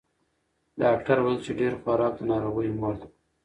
[0.81, 3.07] ډاکتر ویل چې ډېر خوراک د ناروغیو مور ده.